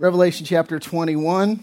[0.00, 1.62] Revelation chapter 21.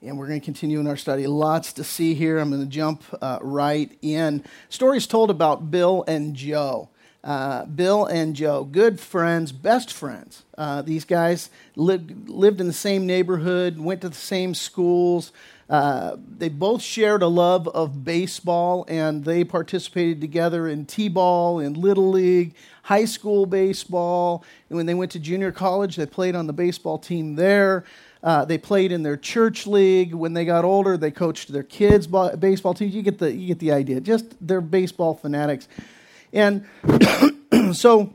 [0.00, 1.26] And we're going to continue in our study.
[1.26, 2.38] Lots to see here.
[2.38, 4.44] I'm going to jump uh, right in.
[4.68, 6.88] Stories told about Bill and Joe.
[7.24, 10.44] Uh, Bill and Joe, good friends, best friends.
[10.56, 15.32] Uh, these guys lived, lived in the same neighborhood, went to the same schools.
[15.68, 21.58] Uh, they both shared a love of baseball, and they participated together in T ball,
[21.58, 24.44] in Little League, high school baseball.
[24.68, 27.84] And when they went to junior college, they played on the baseball team there.
[28.22, 30.14] Uh, they played in their church league.
[30.14, 32.94] When they got older, they coached their kids' baseball teams.
[32.94, 34.00] You get the you get the idea.
[34.00, 35.68] Just they're baseball fanatics,
[36.32, 36.66] and
[37.74, 38.14] so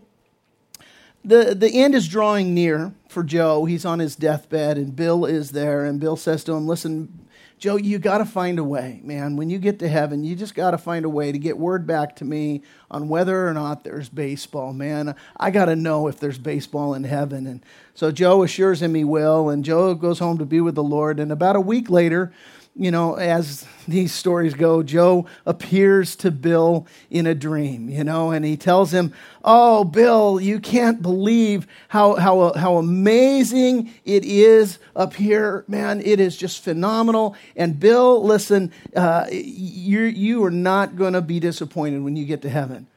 [1.24, 3.66] the the end is drawing near for Joe.
[3.66, 5.86] He's on his deathbed, and Bill is there.
[5.86, 7.28] And Bill says to him, "Listen,
[7.60, 9.36] Joe, you got to find a way, man.
[9.36, 11.86] When you get to heaven, you just got to find a way to get word
[11.86, 15.14] back to me on whether or not there's baseball, man.
[15.36, 17.46] I got to know if there's baseball in heaven.
[17.46, 17.62] And
[17.94, 21.20] so Joe assures him he will, and Joe goes home to be with the Lord.
[21.20, 22.32] And about a week later,
[22.76, 28.32] you know, as these stories go, Joe appears to Bill in a dream, you know,
[28.32, 34.80] and he tells him, Oh, Bill, you can't believe how, how, how amazing it is
[34.96, 35.66] up here.
[35.68, 37.36] Man, it is just phenomenal.
[37.56, 42.42] And Bill, listen, uh, you you are not going to be disappointed when you get
[42.44, 42.88] to heaven.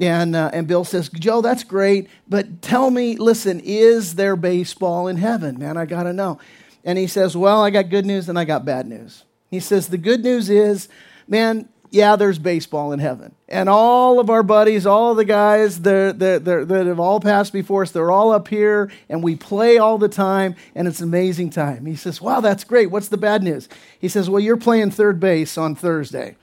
[0.00, 5.08] And, uh, and Bill says, Joe, that's great, but tell me, listen, is there baseball
[5.08, 5.58] in heaven?
[5.58, 6.38] Man, I got to know.
[6.84, 9.24] And he says, Well, I got good news and I got bad news.
[9.50, 10.88] He says, The good news is,
[11.26, 13.34] man, yeah, there's baseball in heaven.
[13.48, 17.82] And all of our buddies, all the guys that, that, that have all passed before
[17.82, 21.50] us, they're all up here and we play all the time and it's an amazing
[21.50, 21.86] time.
[21.86, 22.90] He says, Wow, that's great.
[22.90, 23.68] What's the bad news?
[23.98, 26.36] He says, Well, you're playing third base on Thursday.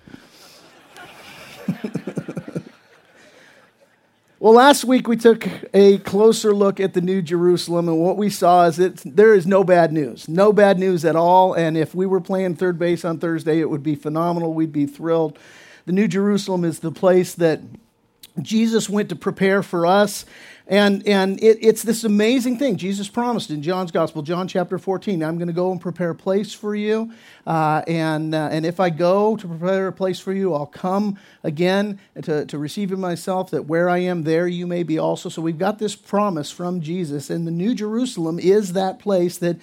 [4.46, 8.30] Well, last week we took a closer look at the New Jerusalem, and what we
[8.30, 10.30] saw is that there is no bad news.
[10.30, 11.56] No bad news at all.
[11.56, 14.54] And if we were playing third base on Thursday, it would be phenomenal.
[14.54, 15.39] We'd be thrilled.
[15.88, 17.61] The New Jerusalem is the place that
[18.39, 20.26] Jesus went to prepare for us.
[20.67, 25.23] And, and it, it's this amazing thing Jesus promised in John's Gospel, John chapter 14.
[25.23, 27.11] I'm going to go and prepare a place for you.
[27.45, 31.20] Uh, and, uh, and if I go to prepare a place for you, I'll come
[31.43, 35.30] again to, to receive you myself, that where I am, there you may be also.
[35.30, 37.30] So we've got this promise from Jesus.
[37.30, 39.58] And the New Jerusalem is that place that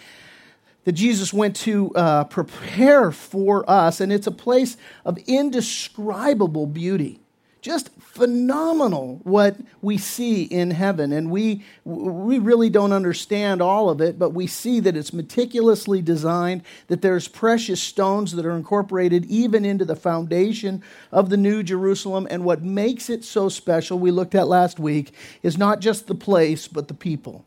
[0.84, 7.21] that Jesus went to uh, prepare for us, and it's a place of indescribable beauty
[7.62, 11.12] just phenomenal what we see in heaven.
[11.12, 16.02] And we we really don't understand all of it but we see that it's meticulously
[16.02, 21.62] designed that there's precious stones that are incorporated even into the foundation of the new
[21.62, 22.26] Jerusalem.
[22.30, 26.14] And what makes it so special we looked at last week is not just the
[26.14, 27.46] place but the people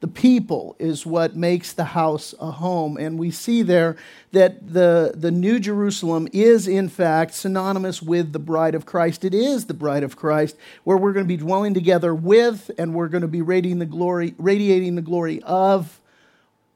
[0.00, 2.96] the people is what makes the house a home.
[2.96, 3.96] And we see there
[4.32, 9.24] that the, the New Jerusalem is, in fact, synonymous with the bride of Christ.
[9.24, 12.94] It is the bride of Christ, where we're going to be dwelling together with, and
[12.94, 15.98] we're going to be radiating the glory, radiating the glory of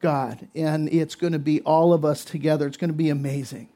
[0.00, 0.48] God.
[0.54, 2.66] And it's going to be all of us together.
[2.66, 3.68] It's going to be amazing.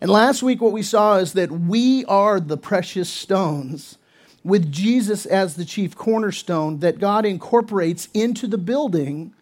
[0.00, 3.98] And last week, what we saw is that we are the precious stones
[4.44, 9.32] with Jesus as the chief cornerstone that God incorporates into the building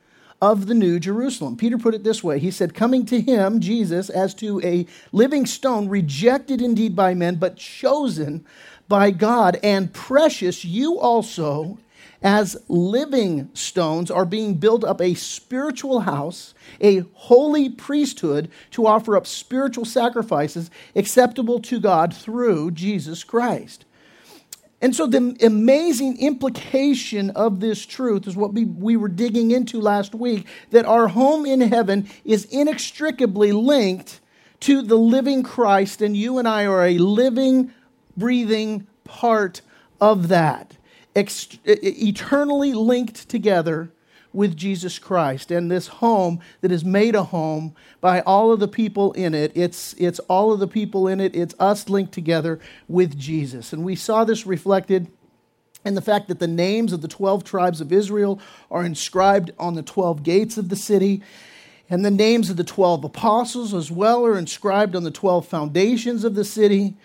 [0.41, 1.57] of the New Jerusalem.
[1.57, 5.45] Peter put it this way He said, Coming to him, Jesus, as to a living
[5.47, 8.45] stone, rejected indeed by men, but chosen
[8.89, 11.79] by God, and precious, you also,
[12.23, 19.17] as living stones, are being built up a spiritual house, a holy priesthood to offer
[19.17, 23.85] up spiritual sacrifices acceptable to God through Jesus Christ.
[24.83, 29.81] And so, the amazing implication of this truth is what we, we were digging into
[29.81, 34.21] last week that our home in heaven is inextricably linked
[34.61, 37.73] to the living Christ, and you and I are a living,
[38.17, 39.61] breathing part
[40.01, 40.77] of that,
[41.15, 43.93] eternally linked together
[44.33, 45.51] with Jesus Christ.
[45.51, 49.53] And this home that is made a home by all of the people in it,
[49.55, 53.73] it's, it's all of the people in it, it's us linked together with Jesus.
[53.73, 55.09] And we saw this reflected
[55.85, 58.41] in the fact that the names of the 12 tribes of Israel
[58.71, 61.23] are inscribed on the 12 gates of the city.
[61.91, 66.25] And the names of the 12 apostles as well are inscribed on the 12 foundations
[66.25, 66.97] of the city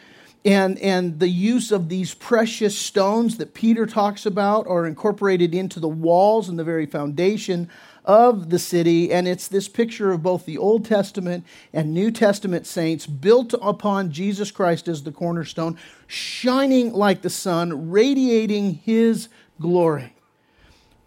[0.46, 5.80] and, and the use of these precious stones that Peter talks about are incorporated into
[5.80, 7.70] the walls and the very foundation
[8.06, 9.12] of the city.
[9.12, 14.12] And it's this picture of both the Old Testament and New Testament saints built upon
[14.12, 19.28] Jesus Christ as the cornerstone, shining like the sun, radiating his
[19.60, 20.14] glory.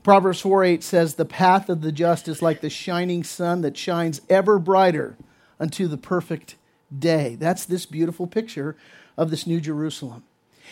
[0.03, 3.77] Proverbs 4 8 says, The path of the just is like the shining sun that
[3.77, 5.17] shines ever brighter
[5.59, 6.57] unto the perfect
[6.97, 7.37] day.
[7.37, 8.77] That's this beautiful picture
[9.17, 10.25] of this New Jerusalem.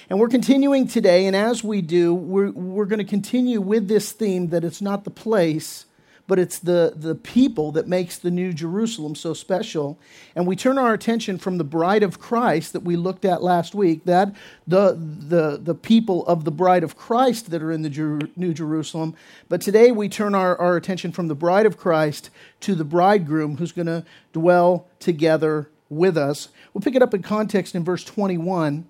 [0.09, 4.13] And we're continuing today, and as we do, we're, we're going to continue with this
[4.13, 5.85] theme that it's not the place,
[6.27, 9.99] but it's the, the people that makes the New Jerusalem so special.
[10.37, 13.75] And we turn our attention from the bride of Christ that we looked at last
[13.75, 14.35] week, that
[14.67, 18.53] the, the, the people of the bride of Christ that are in the Jer- New
[18.53, 19.15] Jerusalem.
[19.49, 22.31] But today we turn our, our attention from the bride of Christ
[22.61, 26.49] to the bridegroom who's going to dwell together with us.
[26.73, 28.89] We'll pick it up in context in verse 21.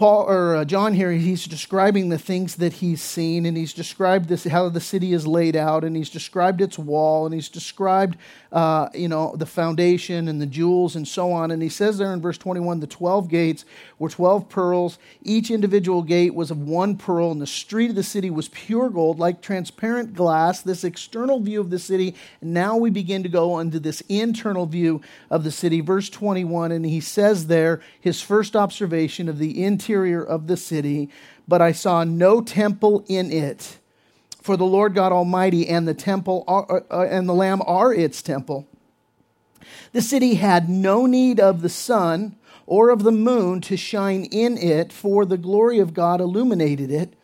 [0.00, 4.30] Paul or uh, John here, he's describing the things that he's seen, and he's described
[4.30, 8.16] this how the city is laid out, and he's described its wall, and he's described
[8.52, 11.50] uh, you know the foundation and the jewels and so on.
[11.50, 13.64] And he says there in verse 21, the 12 gates
[13.98, 14.98] were 12 pearls.
[15.22, 18.90] Each individual gate was of one pearl, and the street of the city was pure
[18.90, 20.62] gold, like transparent glass.
[20.62, 22.14] This external view of the city.
[22.40, 25.00] Now we begin to go into this internal view
[25.30, 25.80] of the city.
[25.80, 31.10] Verse 21, and he says there his first observation of the interior of the city,
[31.46, 33.79] but I saw no temple in it.
[34.40, 38.22] For the Lord God Almighty and the temple are, uh, and the Lamb are its
[38.22, 38.66] temple.
[39.92, 44.56] The city had no need of the sun or of the moon to shine in
[44.56, 47.14] it, for the glory of God illuminated it.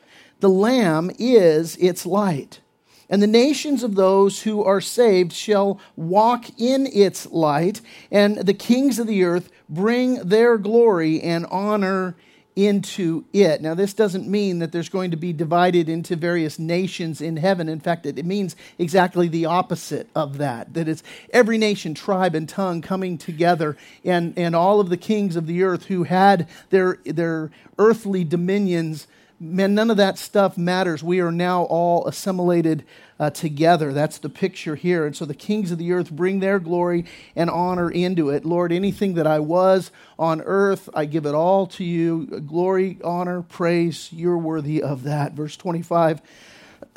[0.41, 2.61] The Lamb is its light.
[3.09, 7.81] And the nations of those who are saved shall walk in its light,
[8.11, 12.17] and the kings of the earth bring their glory and honor
[12.57, 13.61] into it.
[13.61, 17.69] Now, this doesn't mean that there's going to be divided into various nations in heaven.
[17.69, 22.49] In fact, it, means exactly the opposite of that that it's every nation, tribe, and
[22.49, 26.99] tongue coming together, and, and all of the kings of the earth who had their,
[27.05, 29.07] their earthly dominions.
[29.39, 31.05] Man, none of that stuff matters.
[31.05, 32.85] We are now all assimilated
[33.19, 33.93] uh, together.
[33.93, 35.07] That's the picture here.
[35.07, 37.05] And so the kings of the earth bring their glory
[37.35, 38.45] and honor into it.
[38.45, 42.27] Lord, anything that I was on earth, I give it all to you.
[42.47, 45.33] Glory, honor, praise, you're worthy of that.
[45.33, 46.21] Verse 25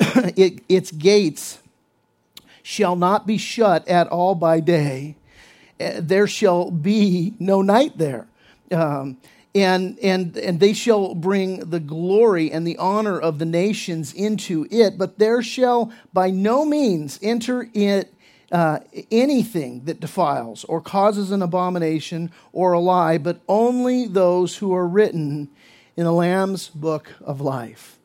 [0.00, 1.58] it, its gates
[2.62, 5.16] shall not be shut at all by day,
[5.78, 8.26] eh, there shall be no night there.
[8.70, 9.16] Um,
[9.54, 14.66] and, and, and they shall bring the glory and the honor of the nations into
[14.70, 18.14] it, but there shall by no means enter it
[18.52, 18.80] uh,
[19.10, 24.86] anything that defiles or causes an abomination or a lie, but only those who are
[24.86, 25.48] written
[25.96, 27.98] in the Lamb's book of life.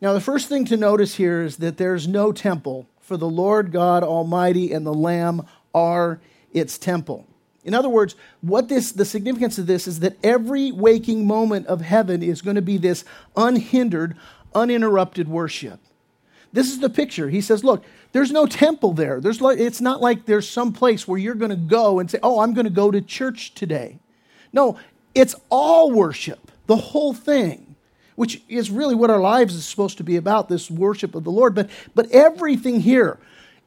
[0.00, 3.72] Now, the first thing to notice here is that there's no temple, for the Lord
[3.72, 6.20] God Almighty and the Lamb are
[6.52, 7.27] its temple.
[7.68, 11.82] In other words, what this the significance of this is that every waking moment of
[11.82, 13.04] heaven is going to be this
[13.36, 14.16] unhindered,
[14.54, 15.78] uninterrupted worship.
[16.50, 17.28] This is the picture.
[17.28, 19.20] He says, look, there's no temple there.
[19.20, 22.18] There's like, it's not like there's some place where you're going to go and say,
[22.22, 23.98] "Oh, I'm going to go to church today."
[24.50, 24.78] No,
[25.14, 26.50] it's all worship.
[26.66, 27.68] The whole thing
[28.18, 31.30] which is really what our lives is supposed to be about this worship of the
[31.30, 31.54] Lord.
[31.54, 33.16] But, but everything here,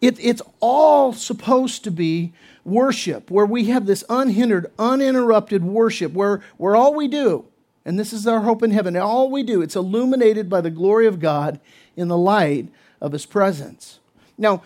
[0.02, 2.34] it, it's all supposed to be
[2.66, 7.46] worship, where we have this unhindered, uninterrupted worship, where, where all we do,
[7.86, 11.08] and this is our hope in heaven, all we do, it's illuminated by the glory
[11.08, 11.60] of God
[11.96, 12.70] in the light
[13.00, 14.00] of His presence.
[14.38, 14.64] Now,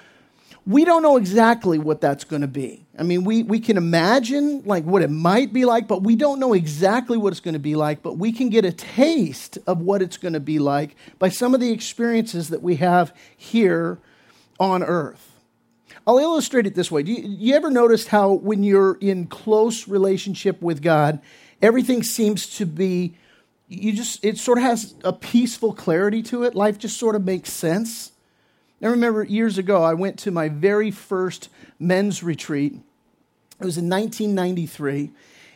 [0.68, 2.86] we don't know exactly what that's going to be.
[2.98, 6.39] I mean, we, we can imagine like what it might be like, but we don't
[6.39, 9.82] know exactly what it's going to be like, but we can get a taste of
[9.82, 14.00] what it's going to be like by some of the experiences that we have here
[14.60, 15.32] on earth.
[16.08, 17.04] I'll illustrate it this way.
[17.04, 21.20] Do you, you ever notice how when you're in close relationship with God,
[21.62, 23.16] everything seems to be,
[23.68, 26.54] you just, it sort of has a peaceful clarity to it.
[26.54, 28.12] Life just sort of makes sense.
[28.82, 32.74] I remember years ago, I went to my very first men's retreat.
[33.60, 35.12] It was in 1993.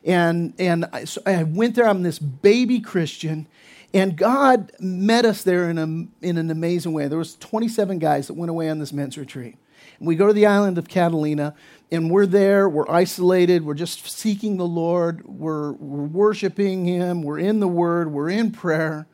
[0.05, 3.47] And, and I, so I went there, I'm this baby Christian,
[3.93, 7.07] and God met us there in, a, in an amazing way.
[7.07, 9.57] There was 27 guys that went away on this men's retreat.
[9.99, 11.55] We go to the island of Catalina,
[11.91, 17.39] and we're there, we're isolated, we're just seeking the Lord, we're, we're worshiping Him, we're
[17.39, 19.07] in the Word, we're in prayer.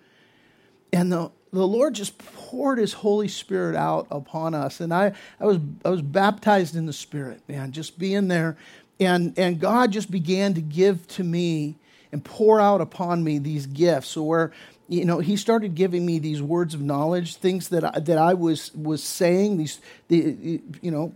[0.93, 4.79] And the, the Lord just poured His Holy Spirit out upon us.
[4.79, 8.55] And I, I, was, I was baptized in the Spirit, man, just being there.
[8.99, 11.77] And, and God just began to give to me
[12.15, 14.15] and pour out upon me these gifts.
[14.15, 14.53] Where
[14.87, 18.35] you know, he started giving me these words of knowledge, things that I, that I
[18.35, 21.11] was was saying, these, the, you know,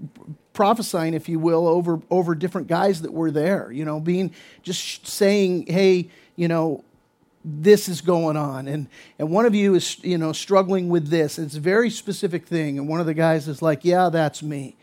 [0.51, 3.71] prophesying, if you will, over over different guys that were there.
[3.71, 6.83] You know, being just saying, hey, you know,
[7.45, 8.87] this is going on and
[9.17, 12.77] and one of you is you know struggling with this it's a very specific thing
[12.77, 14.75] and one of the guys is like yeah that's me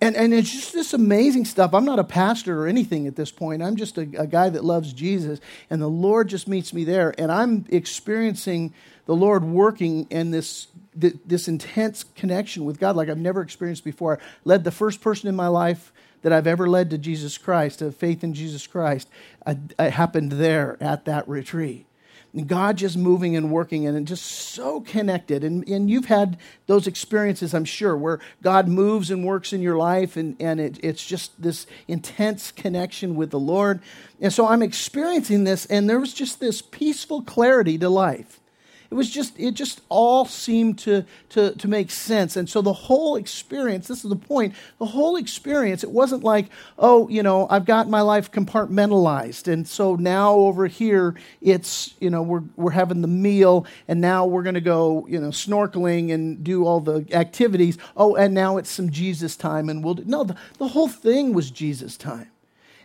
[0.00, 1.74] and and it's just this amazing stuff.
[1.74, 3.62] I'm not a pastor or anything at this point.
[3.62, 7.14] I'm just a, a guy that loves jesus and the lord just meets me there
[7.18, 8.72] and i'm experiencing
[9.06, 14.18] the lord working in this this intense connection with god like i've never experienced before.
[14.18, 15.92] I led the first person in my life
[16.22, 19.08] that I've ever led to Jesus Christ, to faith in Jesus Christ,
[19.78, 21.86] happened there at that retreat.
[22.46, 25.42] God just moving and working and just so connected.
[25.42, 29.76] And, and you've had those experiences, I'm sure, where God moves and works in your
[29.76, 33.80] life and, and it, it's just this intense connection with the Lord.
[34.20, 38.39] And so I'm experiencing this, and there was just this peaceful clarity to life.
[38.90, 42.36] It was just, it just all seemed to, to, to make sense.
[42.36, 46.46] And so the whole experience, this is the point, the whole experience, it wasn't like,
[46.76, 49.46] oh, you know, I've got my life compartmentalized.
[49.46, 54.26] And so now over here, it's, you know, we're, we're having the meal and now
[54.26, 57.78] we're going to go, you know, snorkeling and do all the activities.
[57.96, 60.04] Oh, and now it's some Jesus time and we'll do.
[60.04, 62.28] No, the, the whole thing was Jesus time.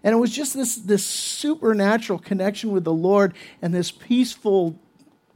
[0.03, 4.79] And it was just this, this supernatural connection with the Lord and this peaceful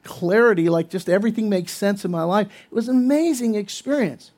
[0.04, 2.48] clarity, like just everything makes sense in my life.
[2.48, 4.32] It was an amazing experience.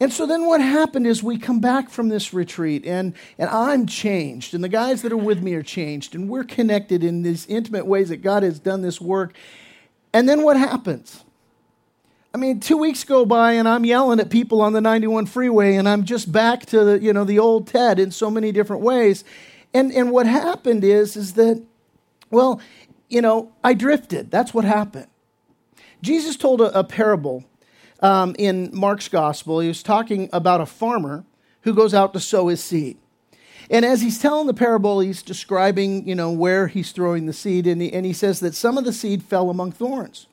[0.00, 3.86] And so then what happened is we come back from this retreat and, and I'm
[3.86, 7.46] changed and the guys that are with me are changed and we're connected in these
[7.46, 9.34] intimate ways that God has done this work.
[10.14, 11.22] And then what happens?
[12.32, 15.76] I mean, two weeks go by and I'm yelling at people on the 91 freeway
[15.76, 18.82] and I'm just back to the, you know, the old Ted in so many different
[18.82, 19.22] ways.
[19.74, 21.62] And, and what happened is, is that,
[22.30, 22.60] well,
[23.10, 24.30] you know, I drifted.
[24.30, 25.08] That's what happened.
[26.00, 27.44] Jesus told a, a parable
[28.00, 29.60] um, in Mark's gospel.
[29.60, 31.24] He was talking about a farmer
[31.62, 32.96] who goes out to sow his seed.
[33.70, 37.66] And as he's telling the parable, he's describing, you know, where he's throwing the seed,
[37.66, 40.26] and he, and he says that some of the seed fell among thorns.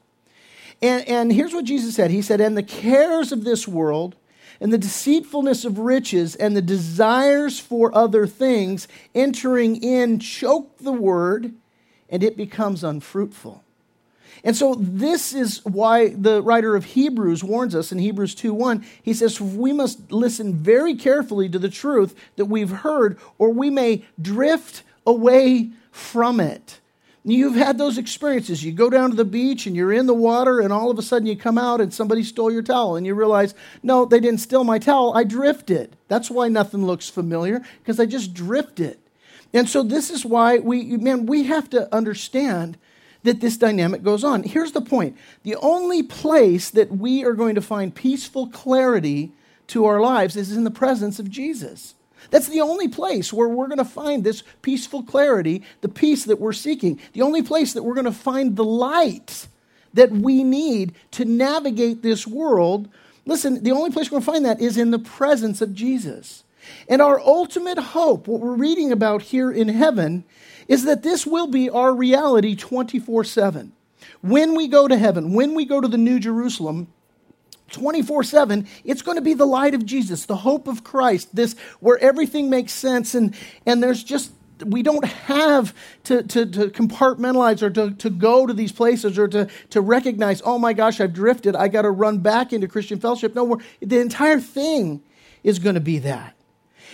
[0.82, 4.16] And, and here's what Jesus said He said, And the cares of this world,
[4.60, 10.94] and the deceitfulness of riches, and the desires for other things entering in choke the
[10.94, 11.54] word,
[12.10, 13.64] and it becomes unfruitful.
[14.44, 18.86] And so this is why the writer of Hebrews warns us in Hebrews 2:1.
[19.02, 23.70] He says we must listen very carefully to the truth that we've heard or we
[23.70, 26.80] may drift away from it.
[27.24, 28.64] You've had those experiences.
[28.64, 31.02] You go down to the beach and you're in the water, and all of a
[31.02, 34.40] sudden you come out and somebody stole your towel, and you realize, no, they didn't
[34.40, 35.12] steal my towel.
[35.14, 35.98] I drifted.
[36.08, 38.98] That's why nothing looks familiar, because I just drifted.
[39.58, 42.78] And so this is why we, man, we have to understand
[43.24, 44.44] that this dynamic goes on.
[44.44, 49.32] Here's the point the only place that we are going to find peaceful clarity
[49.70, 51.96] to our lives is in the presence of Jesus.
[52.30, 56.40] That's the only place where we're going to find this peaceful clarity, the peace that
[56.40, 57.00] we're seeking.
[57.14, 59.48] The only place that we're going to find the light
[59.96, 62.90] that we need to navigate this world.
[63.26, 66.44] Listen, the only place we're going to find that is in the presence of Jesus.
[66.88, 70.24] And our ultimate hope, what we're reading about here in heaven,
[70.68, 73.72] is that this will be our reality 24 7.
[74.22, 76.88] When we go to heaven, when we go to the New Jerusalem,
[77.72, 81.56] 24 7, it's going to be the light of Jesus, the hope of Christ, this
[81.80, 84.32] where everything makes sense and, and there's just
[84.66, 85.74] we don't have
[86.06, 90.42] to, to, to, compartmentalize or to, to go to these places or to, to recognize,
[90.44, 91.56] oh my gosh, I've drifted.
[91.56, 93.36] I got to run back into Christian fellowship.
[93.36, 93.60] No, more.
[93.82, 95.04] the entire thing
[95.44, 96.37] is going to be that.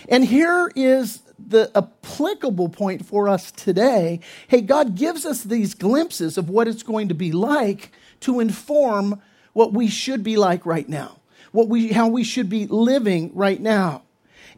[0.08, 4.20] And here is the applicable point for us today.
[4.48, 9.20] Hey, God gives us these glimpses of what it's going to be like to inform
[9.52, 11.20] what we should be like right now,
[11.52, 14.02] what we, how we should be living right now.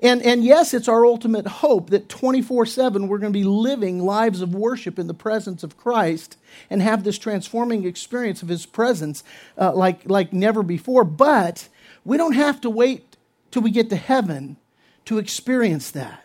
[0.02, 4.00] And, and yes, it's our ultimate hope that 24 7 we're going to be living
[4.00, 6.36] lives of worship in the presence of Christ
[6.68, 9.24] and have this transforming experience of His presence
[9.56, 11.04] uh, like, like never before.
[11.04, 11.68] But
[12.04, 13.16] we don't have to wait
[13.50, 14.58] till we get to heaven
[15.06, 16.24] to experience that.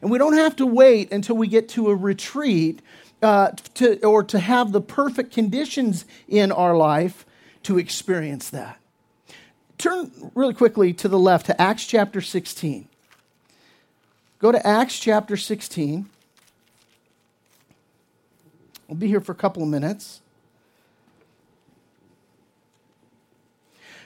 [0.00, 2.80] And we don't have to wait until we get to a retreat
[3.22, 7.24] uh, to, or to have the perfect conditions in our life
[7.64, 8.80] to experience that.
[9.78, 12.88] Turn really quickly to the left to Acts chapter 16.
[14.38, 16.08] Go to Acts chapter 16.
[18.88, 20.21] We'll be here for a couple of minutes.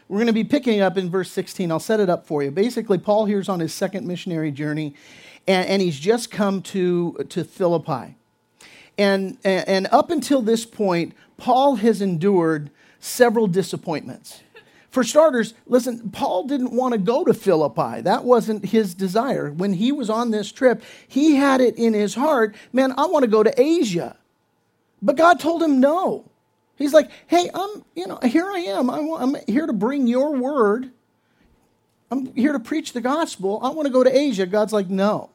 [0.08, 1.72] We're going to be picking up in verse 16.
[1.72, 2.50] I'll set it up for you.
[2.50, 4.94] Basically, Paul here's on his second missionary journey,
[5.48, 8.16] and, and he's just come to, to Philippi.
[8.96, 12.70] And, and up until this point, Paul has endured
[13.00, 14.42] several disappointments.
[14.90, 18.00] For starters, listen, Paul didn't want to go to Philippi.
[18.00, 19.50] That wasn't his desire.
[19.50, 23.24] When he was on this trip, he had it in his heart man, I want
[23.24, 24.16] to go to Asia.
[25.02, 26.30] But God told him no.
[26.76, 28.90] He's like, hey, I'm, you know, here I am.
[28.90, 30.90] I'm here to bring your word.
[32.10, 33.58] I'm here to preach the gospel.
[33.62, 34.46] I want to go to Asia.
[34.46, 35.30] God's like, no.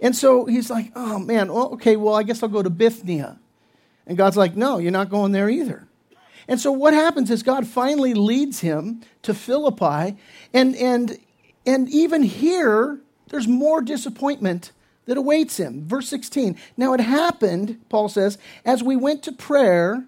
[0.00, 3.38] And so he's like, oh man, well, okay, well, I guess I'll go to Bithynia.
[4.06, 5.86] And God's like, no, you're not going there either.
[6.48, 10.16] And so what happens is God finally leads him to Philippi.
[10.52, 11.18] And, and,
[11.64, 14.72] and even here, there's more disappointment
[15.06, 15.86] that awaits him.
[15.86, 16.58] Verse 16.
[16.76, 20.04] Now it happened, Paul says, as we went to prayer,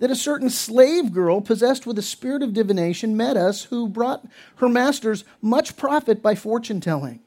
[0.00, 4.26] that a certain slave girl possessed with a spirit of divination met us, who brought
[4.56, 7.20] her masters much profit by fortune telling.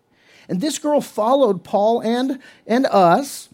[0.50, 3.50] And this girl followed Paul and, and us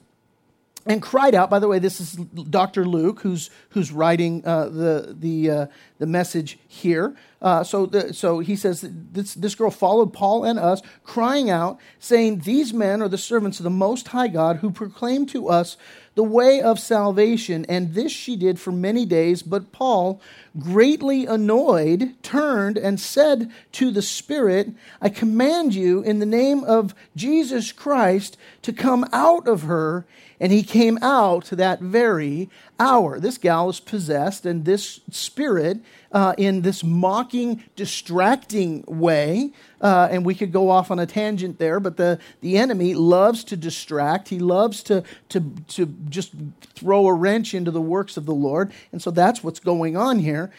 [0.85, 1.49] and cried out.
[1.49, 2.85] By the way, this is Dr.
[2.85, 5.65] Luke who's, who's writing uh, the, the, uh,
[5.99, 7.15] the message here.
[7.41, 11.79] Uh, so, the, so he says this, this girl followed Paul and us, crying out,
[11.99, 15.77] saying, These men are the servants of the Most High God who proclaim to us
[16.15, 17.65] the way of salvation.
[17.69, 19.41] And this she did for many days.
[19.41, 20.21] But Paul,
[20.59, 24.71] greatly annoyed, turned and said to the Spirit,
[25.01, 30.05] I command you in the name of Jesus Christ to come out of her.
[30.39, 33.19] And he came out that very hour.
[33.19, 35.79] This gal is possessed, and this spirit,
[36.11, 41.59] uh, in this mocking, distracting way, uh, and we could go off on a tangent
[41.59, 44.29] there, but the, the enemy loves to distract.
[44.29, 46.31] He loves to, to, to just
[46.73, 48.71] throw a wrench into the works of the Lord.
[48.91, 50.51] And so that's what's going on here.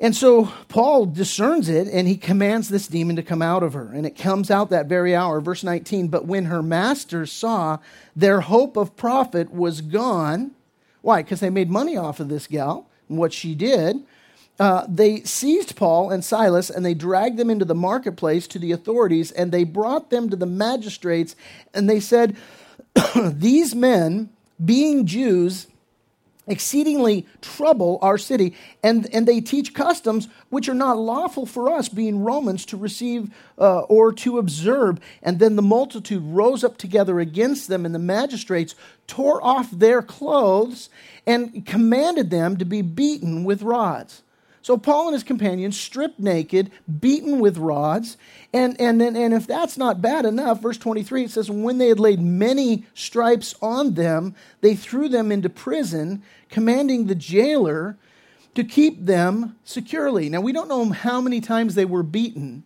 [0.00, 3.90] And so Paul discerns it and he commands this demon to come out of her.
[3.92, 5.40] And it comes out that very hour.
[5.40, 7.78] Verse 19 But when her masters saw
[8.14, 10.52] their hope of profit was gone,
[11.02, 11.22] why?
[11.22, 14.04] Because they made money off of this gal and what she did.
[14.60, 18.72] Uh, they seized Paul and Silas and they dragged them into the marketplace to the
[18.72, 21.36] authorities and they brought them to the magistrates
[21.74, 22.36] and they said,
[23.24, 24.30] These men,
[24.64, 25.68] being Jews,
[26.48, 31.88] exceedingly trouble our city, and, and they teach customs which are not lawful for us,
[31.88, 34.98] being Romans, to receive uh, or to observe.
[35.22, 38.74] And then the multitude rose up together against them, and the magistrates
[39.06, 40.90] tore off their clothes
[41.26, 44.22] and commanded them to be beaten with rods.
[44.68, 48.18] So Paul and his companions, stripped naked, beaten with rods,
[48.52, 51.98] and, and, and if that's not bad enough, verse 23, it says, When they had
[51.98, 57.96] laid many stripes on them, they threw them into prison, commanding the jailer
[58.54, 60.28] to keep them securely.
[60.28, 62.62] Now, we don't know how many times they were beaten,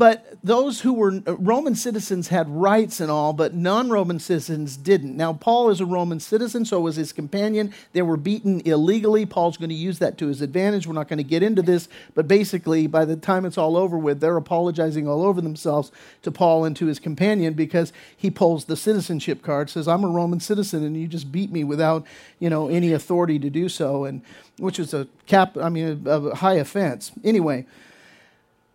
[0.00, 4.78] but those who were uh, Roman citizens had rights and all, but non Roman citizens
[4.78, 5.14] didn't.
[5.14, 7.74] Now, Paul is a Roman citizen, so was his companion.
[7.92, 9.26] They were beaten illegally.
[9.26, 10.86] Paul's going to use that to his advantage.
[10.86, 13.98] We're not going to get into this, but basically, by the time it's all over
[13.98, 18.64] with, they're apologizing all over themselves to Paul and to his companion because he pulls
[18.64, 22.06] the citizenship card, says, I'm a Roman citizen, and you just beat me without
[22.38, 24.22] you know, any authority to do so, and
[24.56, 27.12] which is a cap, I mean, a, a high offense.
[27.22, 27.66] Anyway.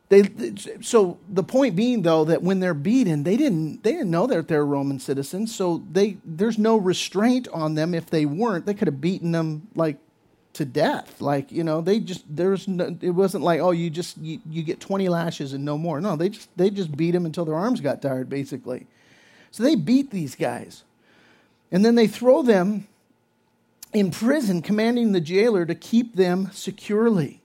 [0.07, 4.27] They, so the point being though that when they're beaten they didn't they didn't know
[4.27, 5.55] that they're roman citizens.
[5.55, 7.95] So they there's no restraint on them.
[7.95, 9.97] If they weren't they could have beaten them like
[10.53, 11.21] to death.
[11.21, 14.61] Like you know they just there's no, it wasn't like oh you just you, you
[14.61, 15.99] get 20 lashes and no more.
[15.99, 18.85] No they just they just beat them until their arms got tired basically.
[19.49, 20.83] So they beat these guys.
[21.71, 22.87] And then they throw them
[23.91, 27.41] in prison commanding the jailer to keep them securely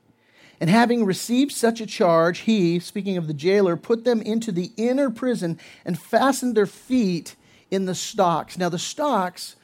[0.61, 4.71] and having received such a charge, he, speaking of the jailer, put them into the
[4.77, 7.35] inner prison and fastened their feet
[7.71, 8.59] in the stocks.
[8.59, 9.57] Now, the stocks,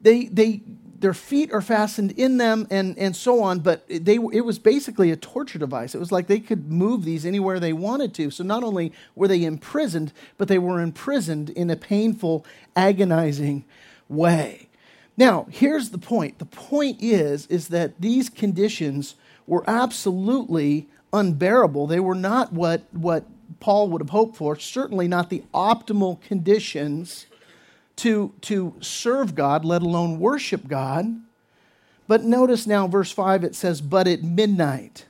[0.00, 0.62] they, they,
[1.00, 5.10] their feet are fastened in them and, and so on, but they, it was basically
[5.10, 5.96] a torture device.
[5.96, 8.30] It was like they could move these anywhere they wanted to.
[8.30, 13.64] So not only were they imprisoned, but they were imprisoned in a painful, agonizing
[14.08, 14.68] way.
[15.16, 16.38] Now, here's the point.
[16.38, 19.16] The point is, is that these conditions
[19.50, 21.88] were absolutely unbearable.
[21.88, 23.24] They were not what, what
[23.58, 27.26] Paul would have hoped for, certainly not the optimal conditions
[27.96, 31.20] to, to serve God, let alone worship God.
[32.06, 35.06] But notice now, verse 5, it says, But at midnight,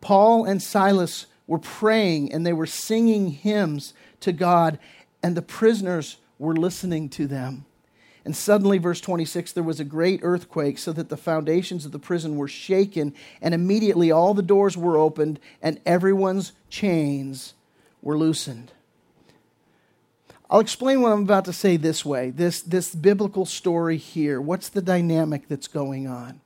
[0.00, 4.80] Paul and Silas were praying and they were singing hymns to God,
[5.22, 7.66] and the prisoners were listening to them.
[8.24, 11.98] And suddenly, verse 26, there was a great earthquake, so that the foundations of the
[11.98, 17.54] prison were shaken, and immediately all the doors were opened, and everyone's chains
[18.02, 18.72] were loosened.
[20.50, 24.40] I'll explain what I'm about to say this way this, this biblical story here.
[24.40, 26.40] What's the dynamic that's going on?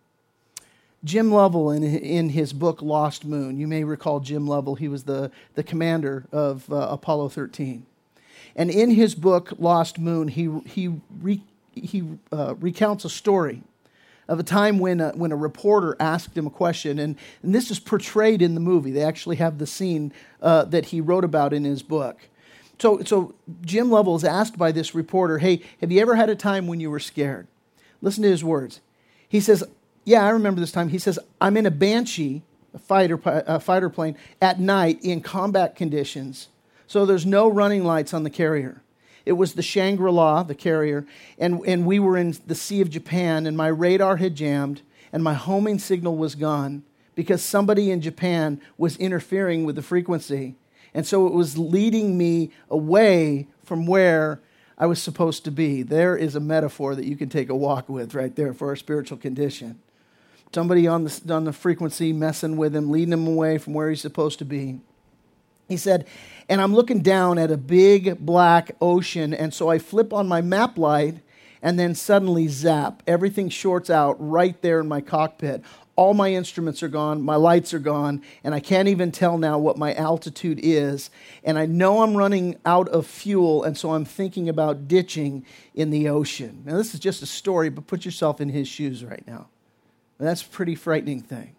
[1.03, 5.05] Jim Lovell, in, in his book Lost Moon, you may recall Jim Lovell, he was
[5.05, 7.85] the, the commander of uh, Apollo 13.
[8.57, 11.43] And in his book Lost Moon, he, he re-
[11.75, 13.63] he uh, recounts a story
[14.29, 17.71] of a time when a, when a reporter asked him a question, and, and this
[17.71, 18.91] is portrayed in the movie.
[18.91, 22.29] They actually have the scene uh, that he wrote about in his book.
[22.79, 26.35] So, so Jim Lovell is asked by this reporter, Hey, have you ever had a
[26.35, 27.47] time when you were scared?
[28.01, 28.81] Listen to his words.
[29.29, 29.65] He says,
[30.05, 30.89] Yeah, I remember this time.
[30.89, 35.77] He says, I'm in a Banshee, a fighter, a fighter plane, at night in combat
[35.77, 36.49] conditions.
[36.87, 38.83] So there's no running lights on the carrier.
[39.27, 41.07] It was the Shangri La, the carrier,
[41.39, 44.83] and, and we were in the Sea of Japan, and my radar had jammed,
[45.13, 46.83] and my homing signal was gone
[47.15, 50.57] because somebody in Japan was interfering with the frequency.
[50.93, 54.41] And so it was leading me away from where
[54.77, 55.83] I was supposed to be.
[55.83, 58.77] There is a metaphor that you can take a walk with right there for our
[58.77, 59.81] spiritual condition.
[60.53, 64.01] Somebody on the, on the frequency messing with him, leading him away from where he's
[64.01, 64.81] supposed to be.
[65.69, 66.07] He said,
[66.49, 70.43] and I'm looking down at a big black ocean, and so I flip on my
[70.43, 71.17] map light,
[71.63, 73.03] and then suddenly zap.
[73.07, 75.63] Everything shorts out right there in my cockpit.
[75.97, 79.59] All my instruments are gone, my lights are gone, and I can't even tell now
[79.59, 81.09] what my altitude is.
[81.45, 85.91] And I know I'm running out of fuel, and so I'm thinking about ditching in
[85.91, 86.65] the ocean.
[86.67, 89.47] Now, this is just a story, but put yourself in his shoes right now.
[90.19, 91.55] that's a pretty frightening thing.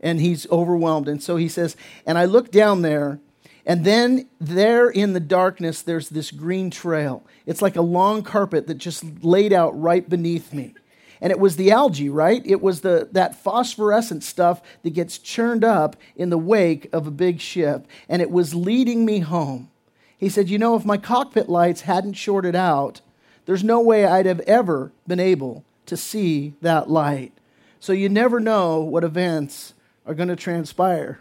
[0.00, 1.06] And he's overwhelmed.
[1.06, 3.20] And so he says, And I look down there,
[3.66, 7.24] and then there in the darkness, there's this green trail.
[7.46, 10.74] It's like a long carpet that just laid out right beneath me.
[11.20, 12.42] And it was the algae, right?
[12.44, 17.10] It was the, that phosphorescent stuff that gets churned up in the wake of a
[17.10, 17.86] big ship.
[18.08, 19.70] And it was leading me home.
[20.18, 23.00] He said, You know, if my cockpit lights hadn't shorted out,
[23.46, 27.32] there's no way I'd have ever been able to see that light.
[27.80, 29.74] So you never know what events
[30.06, 31.20] are going to transpire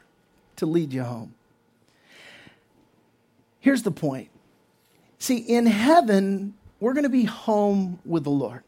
[0.57, 1.33] to lead you home.
[3.63, 4.29] Here's the point
[5.19, 8.61] see, in heaven, we're going to be home with the Lord.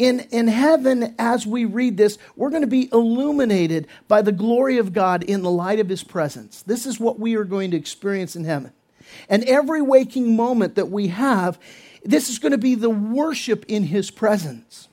[0.00, 4.78] In, in heaven, as we read this, we're going to be illuminated by the glory
[4.78, 6.62] of God in the light of His presence.
[6.62, 8.72] This is what we are going to experience in heaven.
[9.28, 11.56] And every waking moment that we have,
[12.04, 14.88] this is going to be the worship in His presence.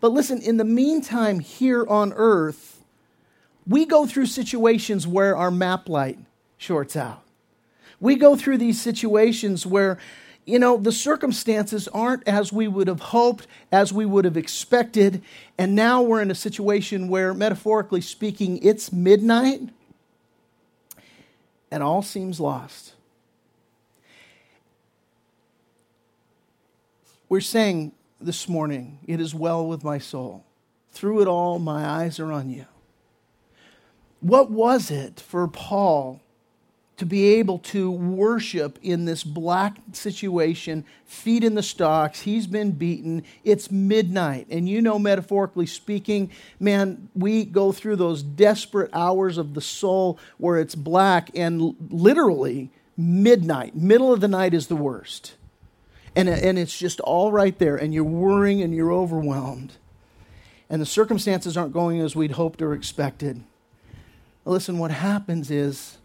[0.00, 2.82] But listen, in the meantime, here on earth,
[3.64, 6.18] we go through situations where our map light
[6.58, 7.23] shorts out.
[8.04, 9.96] We go through these situations where,
[10.44, 15.22] you know, the circumstances aren't as we would have hoped, as we would have expected,
[15.56, 19.70] and now we're in a situation where, metaphorically speaking, it's midnight
[21.70, 22.92] and all seems lost.
[27.30, 30.44] We're saying this morning, It is well with my soul.
[30.92, 32.66] Through it all, my eyes are on you.
[34.20, 36.20] What was it for Paul
[36.96, 42.20] to be able to worship in this black situation, feet in the stocks.
[42.20, 43.24] He's been beaten.
[43.42, 44.46] It's midnight.
[44.48, 46.30] And you know, metaphorically speaking,
[46.60, 52.70] man, we go through those desperate hours of the soul where it's black and literally
[52.96, 55.34] midnight, middle of the night is the worst.
[56.16, 59.72] And, and it's just all right there, and you're worrying and you're overwhelmed.
[60.70, 63.42] And the circumstances aren't going as we'd hoped or expected.
[64.44, 65.98] Listen, what happens is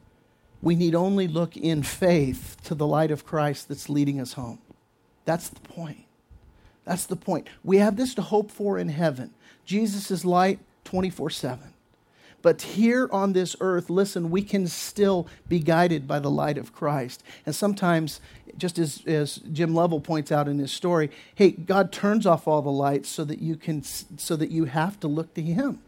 [0.62, 4.60] we need only look in faith to the light of Christ that's leading us home.
[5.26, 6.06] That's the point.
[6.86, 7.48] That's the point.
[7.64, 9.34] We have this to hope for in heaven.
[9.66, 11.74] Jesus is light 24 7.
[12.42, 16.74] But here on this earth, listen, we can still be guided by the light of
[16.74, 17.22] Christ.
[17.46, 18.22] And sometimes,
[18.58, 22.62] just as, as Jim Lovell points out in his story, hey, God turns off all
[22.62, 25.82] the lights so that you can so that you have to look to Him.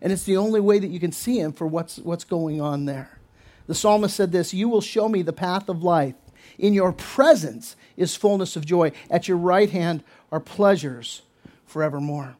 [0.00, 2.86] And it's the only way that you can see Him for what's, what's going on
[2.86, 3.18] there.
[3.66, 6.14] The psalmist said this You will show me the path of life.
[6.58, 8.92] In your presence is fullness of joy.
[9.10, 11.22] At your right hand are pleasures
[11.66, 12.36] forevermore.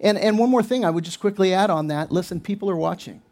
[0.00, 2.76] And, and one more thing I would just quickly add on that listen, people are
[2.76, 3.22] watching.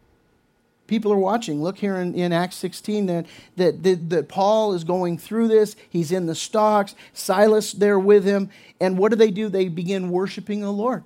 [0.85, 1.63] People are watching.
[1.63, 5.75] Look here in, in Acts 16 that, that, that, that Paul is going through this.
[5.89, 8.49] He's in the stocks, Silas there with him.
[8.81, 9.47] And what do they do?
[9.47, 11.03] They begin worshiping the Lord.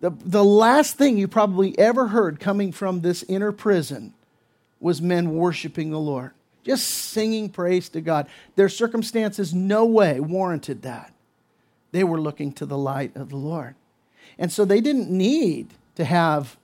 [0.00, 4.12] The, the last thing you probably ever heard coming from this inner prison
[4.82, 6.32] was men worshiping the Lord,
[6.64, 8.26] just singing praise to God.
[8.56, 11.14] Their circumstances no way warranted that.
[11.92, 13.76] They were looking to the light of the Lord.
[14.38, 16.56] And so they didn't need to have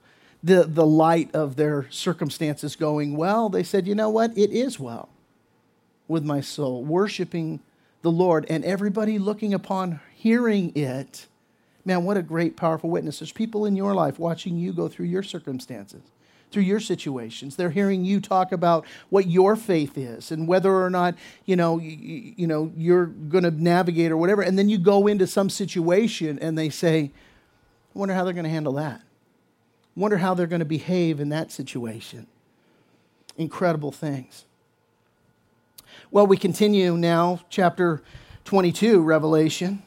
[0.43, 3.49] the, the light of their circumstances going well.
[3.49, 4.37] They said, you know what?
[4.37, 5.09] It is well
[6.07, 7.59] with my soul, worshiping
[8.01, 11.27] the Lord, and everybody looking upon hearing it.
[11.85, 13.19] Man, what a great, powerful witness.
[13.19, 16.01] There's people in your life watching you go through your circumstances
[16.51, 17.55] through your situations.
[17.55, 21.77] They're hearing you talk about what your faith is and whether or not, you know,
[21.79, 24.41] you, you know, you're going to navigate or whatever.
[24.41, 27.11] And then you go into some situation and they say,
[27.95, 29.01] I wonder how they're going to handle that.
[29.95, 32.27] Wonder how they're going to behave in that situation.
[33.37, 34.45] Incredible things.
[36.11, 38.01] Well, we continue now, chapter
[38.45, 39.83] 22, Revelation.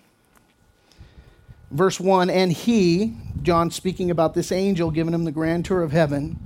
[1.72, 5.90] Verse 1 And he, John speaking about this angel giving him the grand tour of
[5.92, 6.38] heaven,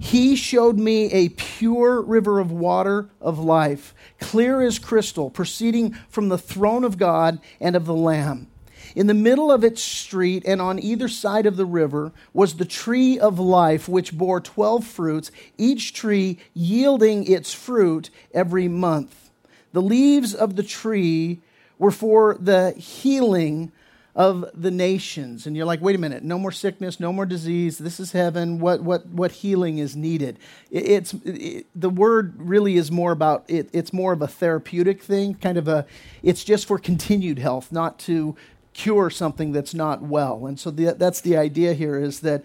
[0.00, 6.28] he showed me a pure river of water of life, clear as crystal, proceeding from
[6.28, 8.48] the throne of God and of the Lamb.
[8.94, 12.64] In the middle of its street and on either side of the river was the
[12.64, 19.30] tree of life, which bore twelve fruits, each tree yielding its fruit every month.
[19.72, 21.40] The leaves of the tree
[21.78, 23.72] were for the healing
[24.16, 25.46] of the nations.
[25.46, 27.78] And you're like, wait a minute, no more sickness, no more disease.
[27.78, 28.60] This is heaven.
[28.60, 30.38] What, what, what healing is needed?
[30.70, 35.02] It, it's, it, the word really is more about, it, it's more of a therapeutic
[35.02, 35.84] thing, kind of a,
[36.22, 38.36] it's just for continued health, not to
[38.72, 40.46] cure something that's not well.
[40.46, 42.44] And so the, that's the idea here is that,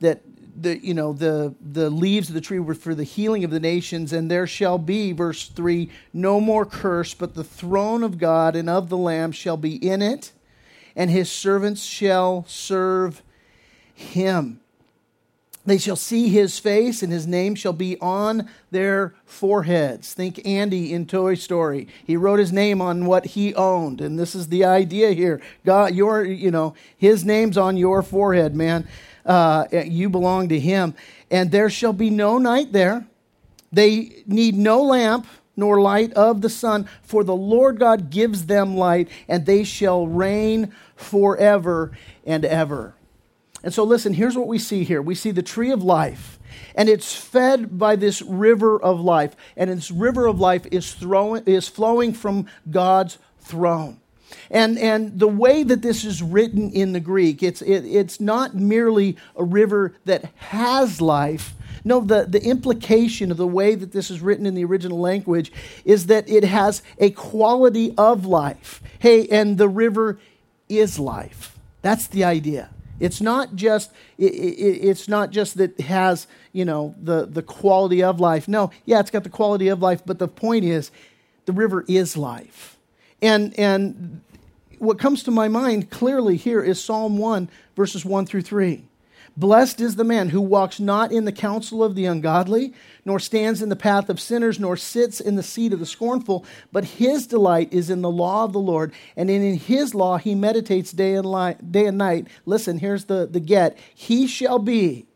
[0.00, 0.20] that
[0.60, 3.60] the you know the the leaves of the tree were for the healing of the
[3.60, 8.56] nations and there shall be verse 3 no more curse but the throne of God
[8.56, 10.32] and of the lamb shall be in it
[10.98, 13.22] and his servants shall serve
[13.94, 14.60] him.
[15.64, 20.12] They shall see his face, and his name shall be on their foreheads.
[20.12, 21.86] Think Andy in Toy Story.
[22.04, 25.40] He wrote his name on what he owned, and this is the idea here.
[25.64, 28.88] God, your, you know, his name's on your forehead, man.
[29.24, 30.94] Uh, you belong to him,
[31.30, 33.06] and there shall be no night there.
[33.70, 35.26] They need no lamp
[35.58, 40.06] nor light of the sun, for the Lord God gives them light, and they shall
[40.06, 41.90] reign forever
[42.24, 42.94] and ever.
[43.64, 46.38] And so, listen, here's what we see here we see the tree of life,
[46.76, 51.42] and it's fed by this river of life, and this river of life is, throwing,
[51.44, 53.97] is flowing from God's throne.
[54.50, 58.54] And, and the way that this is written in the Greek, it's, it, it's not
[58.54, 64.10] merely a river that has life, no, the, the implication of the way that this
[64.10, 65.52] is written in the original language
[65.84, 68.82] is that it has a quality of life.
[68.98, 70.18] Hey, and the river
[70.68, 71.58] is life.
[71.82, 72.70] That's the idea.
[73.00, 77.42] It's not just it, it, it's not just that it has you know the the
[77.42, 78.48] quality of life.
[78.48, 80.90] No, yeah, it's got the quality of life, but the point is,
[81.46, 82.76] the river is life,
[83.22, 84.20] and and
[84.78, 88.84] what comes to my mind clearly here is Psalm one verses one through three.
[89.36, 93.62] Blessed is the man who walks not in the counsel of the ungodly, nor stands
[93.62, 97.24] in the path of sinners, nor sits in the seat of the scornful, but his
[97.28, 101.14] delight is in the law of the Lord, and in his law he meditates day
[101.14, 102.26] and, light, day and night.
[102.46, 103.78] Listen, here's the, the get.
[103.94, 105.06] He shall be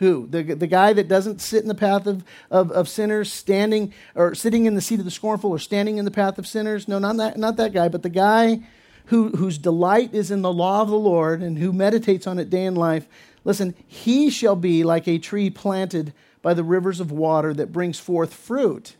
[0.00, 0.26] who?
[0.26, 4.34] The, the guy that doesn't sit in the path of, of, of, sinners, standing or
[4.34, 6.88] sitting in the seat of the scornful, or standing in the path of sinners?
[6.88, 8.60] No, not that, not that guy, but the guy
[9.06, 12.48] who, whose delight is in the law of the Lord and who meditates on it
[12.48, 13.06] day and life,
[13.44, 18.00] listen, he shall be like a tree planted by the rivers of water that brings
[18.00, 18.96] forth fruit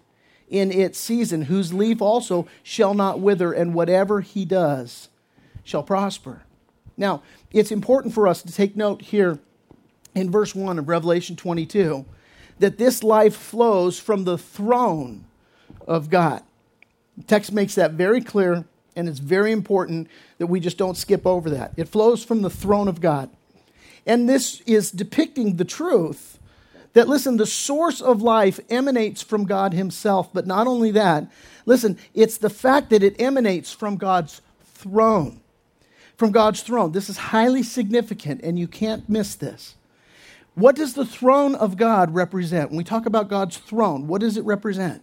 [0.51, 5.09] in its season, whose leaf also shall not wither, and whatever he does
[5.65, 6.43] shall prosper.
[6.99, 9.39] Now, it's important for us to take note here
[10.15, 12.05] in verse 1 of Revelation 22
[12.59, 15.25] that this life flows from the throne
[15.87, 16.43] of God.
[17.17, 18.65] The text makes that very clear
[18.97, 21.73] and it's very important that we just don't skip over that.
[21.77, 23.31] It flows from the throne of God.
[24.07, 26.39] And this is depicting the truth
[26.93, 30.33] that, listen, the source of life emanates from God Himself.
[30.33, 31.31] But not only that,
[31.67, 34.41] listen, it's the fact that it emanates from God's
[34.75, 35.41] throne.
[36.17, 36.93] From God's throne.
[36.93, 39.77] This is highly significant, and you can't miss this.
[40.55, 42.71] What does the throne of God represent?
[42.71, 45.03] When we talk about God's throne, what does it represent?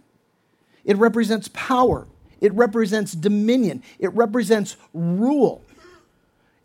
[0.84, 2.06] It represents power,
[2.40, 5.62] it represents dominion, it represents rule.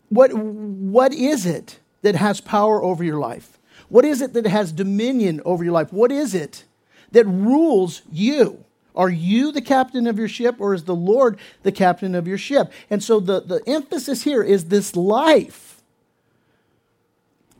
[0.08, 3.58] What, what is it that has power over your life?
[3.88, 5.92] What is it that has dominion over your life?
[5.92, 6.64] What is it
[7.12, 8.64] that rules you?
[8.94, 12.38] Are you the captain of your ship or is the Lord the captain of your
[12.38, 12.72] ship?
[12.90, 15.63] And so the, the emphasis here is this life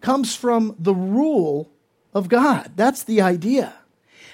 [0.04, 1.70] comes from the rule
[2.12, 2.72] of God.
[2.76, 3.72] That's the idea.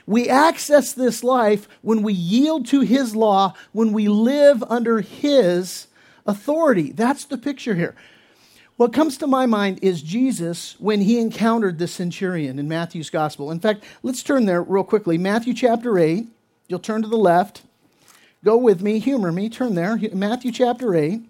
[0.05, 5.87] We access this life when we yield to His law, when we live under His
[6.27, 6.91] authority.
[6.91, 7.95] That's the picture here.
[8.79, 13.53] What comes to my mind is Jesus when he encountered the centurion in Matthew's gospel.
[13.53, 15.19] In fact, let's turn there real quickly.
[15.19, 16.27] Matthew chapter 8.
[16.67, 17.63] You'll turn to the left.
[18.43, 19.97] Go with me, humor me, turn there.
[20.15, 21.30] Matthew chapter 8.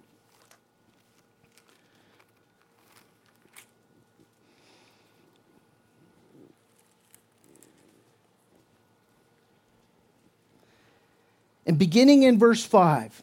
[11.80, 13.22] Beginning in verse 5,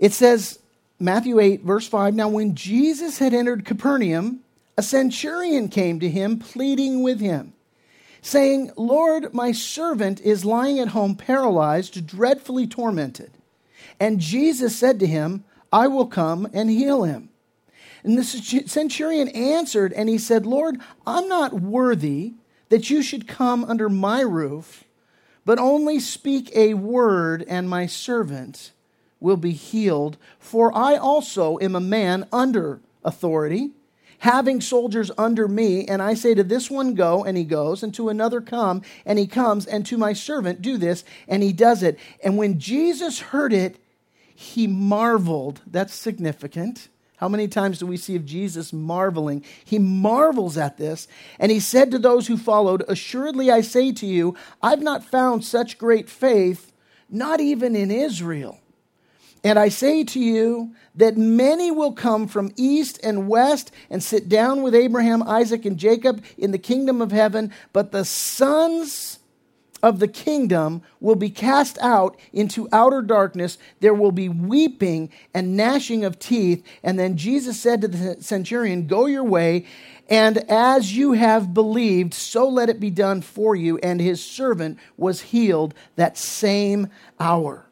[0.00, 0.58] it says,
[0.98, 4.40] Matthew 8, verse 5 Now, when Jesus had entered Capernaum,
[4.76, 7.52] a centurion came to him, pleading with him,
[8.20, 13.30] saying, Lord, my servant is lying at home paralyzed, dreadfully tormented.
[14.00, 17.28] And Jesus said to him, I will come and heal him.
[18.02, 22.34] And the centurion answered, and he said, Lord, I'm not worthy
[22.68, 24.82] that you should come under my roof,
[25.46, 28.72] but only speak a word, and my servant
[29.20, 30.18] will be healed.
[30.38, 33.70] For I also am a man under authority,
[34.18, 37.94] having soldiers under me, and I say to this one, Go, and he goes, and
[37.94, 41.82] to another, Come, and he comes, and to my servant, Do this, and he does
[41.84, 41.98] it.
[42.24, 43.76] And when Jesus heard it,
[44.34, 45.60] he marveled.
[45.64, 46.88] That's significant.
[47.16, 49.42] How many times do we see of Jesus marveling?
[49.64, 54.06] He marvels at this, and he said to those who followed, Assuredly I say to
[54.06, 56.72] you, I've not found such great faith,
[57.08, 58.60] not even in Israel.
[59.42, 64.28] And I say to you that many will come from east and west and sit
[64.28, 69.20] down with Abraham, Isaac, and Jacob in the kingdom of heaven, but the sons
[69.82, 73.58] of the kingdom will be cast out into outer darkness.
[73.80, 76.64] There will be weeping and gnashing of teeth.
[76.82, 79.66] And then Jesus said to the centurion, Go your way,
[80.08, 83.78] and as you have believed, so let it be done for you.
[83.78, 87.66] And his servant was healed that same hour.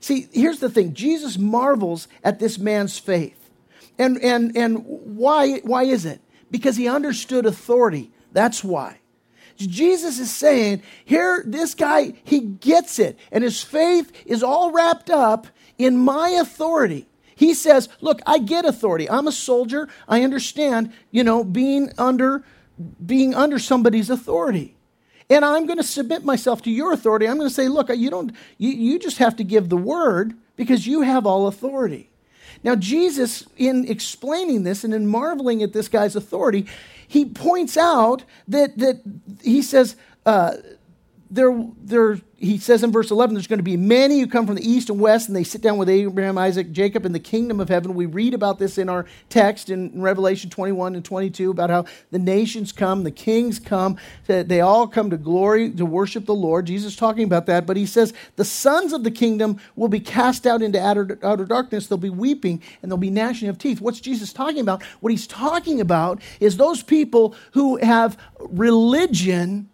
[0.00, 3.50] See, here's the thing Jesus marvels at this man's faith.
[3.98, 6.20] And, and, and why, why is it?
[6.50, 8.10] Because he understood authority.
[8.32, 8.98] That's why.
[9.56, 13.18] Jesus is saying, here, this guy, he gets it.
[13.30, 15.46] And his faith is all wrapped up
[15.78, 17.06] in my authority.
[17.34, 19.08] He says, look, I get authority.
[19.08, 19.88] I'm a soldier.
[20.08, 22.44] I understand, you know, being under,
[23.04, 24.76] being under somebody's authority
[25.32, 27.26] and I'm going to submit myself to your authority.
[27.26, 30.34] I'm going to say, look, you don't, you, you just have to give the word
[30.56, 32.10] because you have all authority.
[32.62, 36.66] Now, Jesus, in explaining this and in marveling at this guy's authority,
[37.12, 39.02] he points out that, that
[39.42, 40.52] he says, uh,
[41.32, 44.56] there, there, he says in verse 11, there's going to be many who come from
[44.56, 47.58] the east and west, and they sit down with Abraham, Isaac, Jacob in the kingdom
[47.58, 47.94] of heaven.
[47.94, 52.18] We read about this in our text in Revelation 21 and 22 about how the
[52.18, 56.66] nations come, the kings come, they all come to glory to worship the Lord.
[56.66, 60.46] Jesus talking about that, but he says the sons of the kingdom will be cast
[60.46, 61.86] out into outer, outer darkness.
[61.86, 63.80] They'll be weeping and they'll be gnashing of teeth.
[63.80, 64.82] What's Jesus talking about?
[65.00, 69.70] What he's talking about is those people who have religion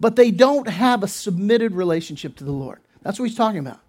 [0.00, 2.78] but they don't have a submitted relationship to the Lord.
[3.02, 3.80] That's what he's talking about.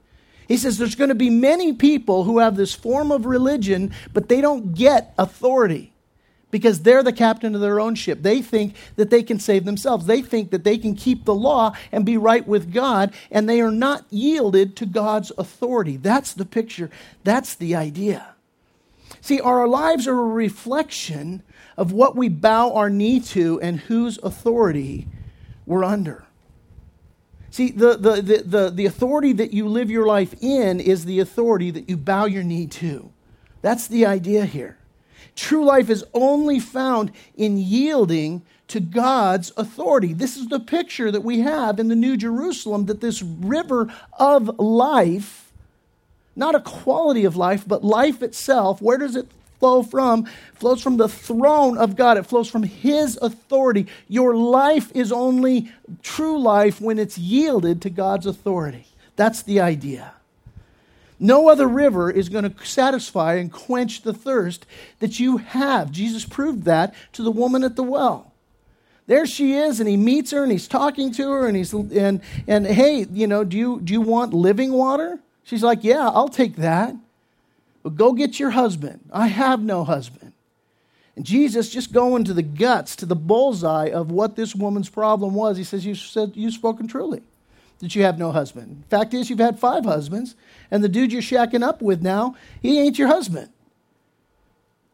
[0.47, 4.29] He says there's going to be many people who have this form of religion, but
[4.29, 5.93] they don't get authority
[6.51, 8.23] because they're the captain of their own ship.
[8.23, 10.07] They think that they can save themselves.
[10.07, 13.61] They think that they can keep the law and be right with God, and they
[13.61, 15.97] are not yielded to God's authority.
[15.97, 16.89] That's the picture.
[17.23, 18.33] That's the idea.
[19.21, 21.43] See, our lives are a reflection
[21.77, 25.07] of what we bow our knee to and whose authority
[25.69, 26.25] we're under.
[27.51, 31.19] See, the, the, the, the, the authority that you live your life in is the
[31.19, 33.11] authority that you bow your knee to.
[33.61, 34.77] That's the idea here.
[35.35, 40.13] True life is only found in yielding to God's authority.
[40.13, 44.59] This is the picture that we have in the New Jerusalem that this river of
[44.59, 45.51] life,
[46.35, 49.27] not a quality of life, but life itself, where does it
[49.59, 52.17] flow from flows from the throne of God.
[52.17, 53.87] It flows from His authority.
[54.07, 58.85] Your life is only true life when it's yielded to God's authority.
[59.15, 60.13] That's the idea.
[61.19, 64.65] No other river is going to satisfy and quench the thirst
[64.99, 65.91] that you have.
[65.91, 68.31] Jesus proved that to the woman at the well.
[69.07, 72.21] There she is, and he meets her, and he's talking to her, and he's and
[72.47, 75.19] and hey, you know, do you do you want living water?
[75.43, 76.95] She's like, yeah, I'll take that.
[77.83, 79.09] But go get your husband.
[79.11, 80.33] I have no husband.
[81.15, 85.33] And Jesus just going to the guts, to the bullseye of what this woman's problem
[85.33, 85.57] was.
[85.57, 87.21] He says, You said you've spoken truly
[87.79, 88.83] that you have no husband.
[88.89, 90.35] Fact is, you've had five husbands,
[90.69, 93.49] and the dude you're shacking up with now, he ain't your husband.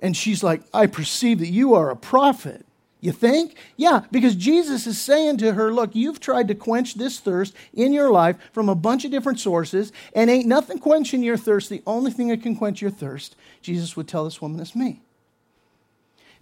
[0.02, 2.65] And she's like, I perceive that you are a prophet.
[3.06, 3.56] You think?
[3.78, 7.94] Yeah, because Jesus is saying to her, Look, you've tried to quench this thirst in
[7.94, 11.70] your life from a bunch of different sources, and ain't nothing quenching your thirst.
[11.70, 15.04] The only thing that can quench your thirst, Jesus would tell this woman, is me.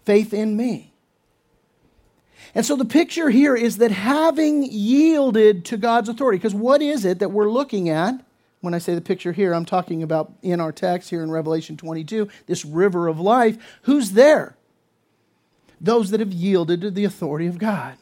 [0.05, 0.93] Faith in me.
[2.55, 7.03] And so the picture here is that having yielded to God's authority, because what is
[7.03, 8.23] it that we're looking at?
[8.61, 11.75] When I say the picture here, I'm talking about in our text here in Revelation
[11.75, 13.57] 22, this river of life.
[13.81, 14.55] Who's there?
[15.83, 17.97] Those that have yielded to the authority of God,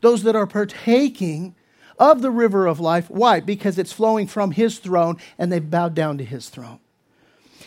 [0.00, 1.54] those that are partaking
[1.98, 3.10] of the river of life.
[3.10, 3.40] Why?
[3.40, 6.80] Because it's flowing from His throne and they've bowed down to His throne.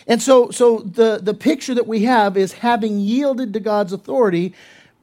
[0.07, 4.53] And so, so the, the picture that we have is having yielded to God's authority.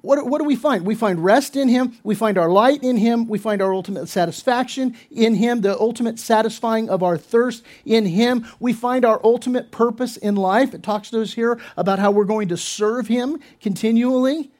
[0.01, 0.87] What, what do we find?
[0.87, 1.99] We find rest in Him.
[2.05, 3.27] We find our light in Him.
[3.27, 8.47] We find our ultimate satisfaction in Him, the ultimate satisfying of our thirst in Him.
[8.61, 10.73] We find our ultimate purpose in life.
[10.73, 14.53] It talks to us here about how we're going to serve Him continually.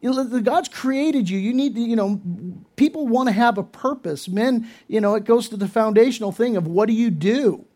[0.00, 1.38] God's created you.
[1.38, 2.20] You need to, you know,
[2.76, 4.26] people want to have a purpose.
[4.28, 7.66] Men, you know, it goes to the foundational thing of what do you do?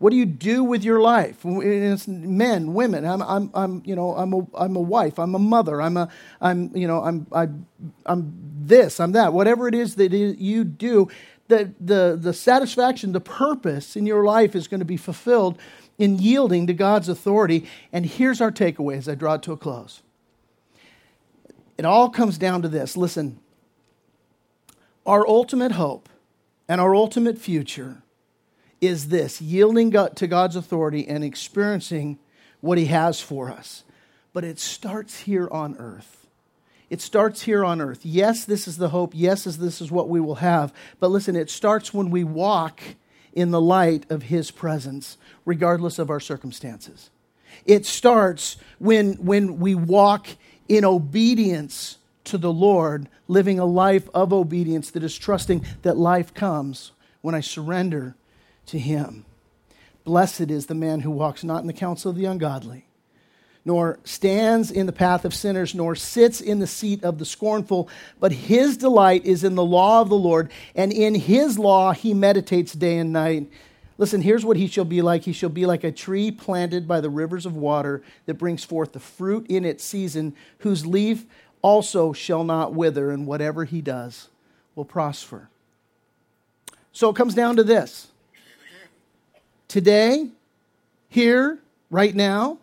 [0.00, 1.44] What do you do with your life?
[1.44, 3.04] Men, women.
[3.04, 5.18] I'm, I'm, I'm, you know, I'm a, I'm a wife.
[5.18, 5.82] I'm a mother.
[5.82, 6.08] I'm a,
[6.40, 7.48] I'm, you know, I'm, I,
[8.06, 8.32] I'm
[8.62, 8.98] this.
[8.98, 9.34] I'm that.
[9.34, 11.10] Whatever it is that you do,
[11.48, 15.58] the, the, the satisfaction, the purpose in your life is going to be fulfilled
[15.98, 17.66] in yielding to God's authority.
[17.92, 20.00] And here's our takeaway as I draw it to a close.
[21.76, 22.96] It all comes down to this.
[22.96, 23.38] Listen,
[25.04, 26.08] our ultimate hope
[26.66, 28.02] and our ultimate future
[28.80, 32.18] is this yielding to God's authority and experiencing
[32.60, 33.84] what He has for us.
[34.32, 36.26] But it starts here on earth.
[36.88, 38.00] It starts here on earth.
[38.04, 39.12] Yes, this is the hope.
[39.14, 40.72] Yes, this is what we will have.
[40.98, 42.80] But listen, it starts when we walk
[43.32, 47.10] in the light of His presence, regardless of our circumstances.
[47.64, 50.26] It starts when, when we walk
[50.68, 56.34] in obedience to the Lord, living a life of obedience that is trusting that life
[56.34, 58.14] comes when I surrender
[58.70, 59.24] to him.
[60.04, 62.86] Blessed is the man who walks not in the counsel of the ungodly,
[63.64, 67.88] nor stands in the path of sinners, nor sits in the seat of the scornful,
[68.18, 72.14] but his delight is in the law of the Lord, and in his law he
[72.14, 73.50] meditates day and night.
[73.98, 75.24] Listen, here's what he shall be like.
[75.24, 78.92] He shall be like a tree planted by the rivers of water that brings forth
[78.92, 81.26] the fruit in its season, whose leaf
[81.60, 84.30] also shall not wither, and whatever he does
[84.74, 85.50] will prosper.
[86.92, 88.08] So it comes down to this
[89.70, 90.26] Today,
[91.08, 91.60] here,
[91.90, 92.58] right now,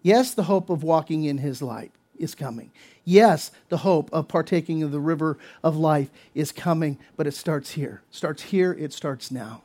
[0.00, 2.70] yes, the hope of walking in his light is coming.
[3.04, 7.72] Yes, the hope of partaking of the river of life is coming, but it starts
[7.72, 8.00] here.
[8.08, 9.60] It starts here, it starts now.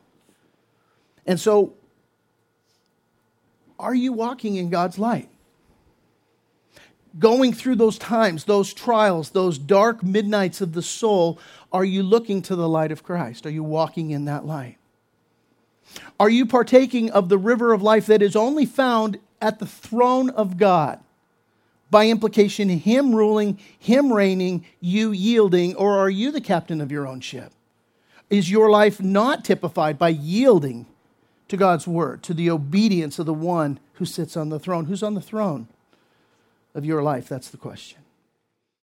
[1.25, 1.71] And so,
[3.79, 5.29] are you walking in God's light?
[7.17, 11.39] Going through those times, those trials, those dark midnights of the soul,
[11.71, 13.45] are you looking to the light of Christ?
[13.45, 14.75] Are you walking in that light?
[16.19, 20.29] Are you partaking of the river of life that is only found at the throne
[20.29, 20.99] of God?
[21.91, 27.07] By implication, Him ruling, Him reigning, you yielding, or are you the captain of your
[27.07, 27.51] own ship?
[28.29, 30.87] Is your life not typified by yielding
[31.47, 34.85] to God's word, to the obedience of the one who sits on the throne?
[34.85, 35.67] Who's on the throne
[36.73, 37.29] of your life?
[37.29, 37.99] That's the question.